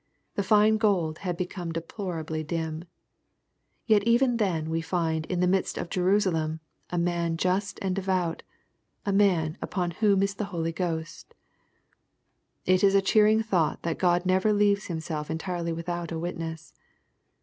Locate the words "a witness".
16.11-16.73